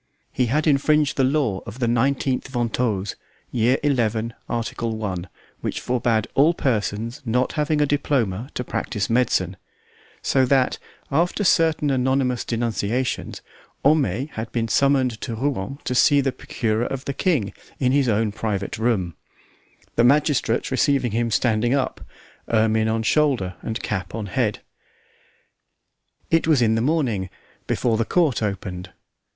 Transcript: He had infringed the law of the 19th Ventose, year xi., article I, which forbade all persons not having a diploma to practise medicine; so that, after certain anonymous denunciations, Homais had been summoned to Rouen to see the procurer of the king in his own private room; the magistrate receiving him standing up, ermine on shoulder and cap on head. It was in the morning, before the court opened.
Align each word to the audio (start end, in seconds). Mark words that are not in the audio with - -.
He 0.31 0.47
had 0.47 0.65
infringed 0.65 1.15
the 1.15 1.23
law 1.23 1.59
of 1.67 1.77
the 1.77 1.85
19th 1.85 2.47
Ventose, 2.47 3.13
year 3.51 3.77
xi., 3.83 4.31
article 4.49 5.05
I, 5.05 5.15
which 5.59 5.79
forbade 5.79 6.27
all 6.33 6.55
persons 6.55 7.21
not 7.23 7.51
having 7.53 7.81
a 7.81 7.85
diploma 7.85 8.49
to 8.55 8.63
practise 8.63 9.11
medicine; 9.11 9.57
so 10.23 10.43
that, 10.47 10.79
after 11.11 11.43
certain 11.43 11.91
anonymous 11.91 12.43
denunciations, 12.43 13.43
Homais 13.85 14.31
had 14.33 14.51
been 14.51 14.67
summoned 14.67 15.21
to 15.21 15.35
Rouen 15.35 15.77
to 15.83 15.93
see 15.93 16.19
the 16.19 16.31
procurer 16.31 16.85
of 16.87 17.05
the 17.05 17.13
king 17.13 17.53
in 17.79 17.91
his 17.91 18.09
own 18.09 18.31
private 18.31 18.79
room; 18.79 19.13
the 19.97 20.03
magistrate 20.03 20.71
receiving 20.71 21.11
him 21.11 21.29
standing 21.29 21.75
up, 21.75 22.01
ermine 22.51 22.87
on 22.87 23.03
shoulder 23.03 23.53
and 23.61 23.83
cap 23.83 24.15
on 24.15 24.25
head. 24.25 24.61
It 26.31 26.47
was 26.47 26.59
in 26.59 26.73
the 26.73 26.81
morning, 26.81 27.29
before 27.67 27.97
the 27.97 28.03
court 28.05 28.41
opened. 28.41 28.91